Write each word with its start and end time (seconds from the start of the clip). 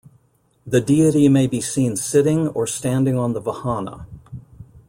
The 0.65 0.81
deity 0.81 1.29
may 1.29 1.45
be 1.45 1.61
seen 1.61 1.95
sitting 1.95 2.47
or 2.47 2.65
standing 2.65 3.19
on 3.19 3.33
the 3.33 3.39
vahana. 3.43 4.07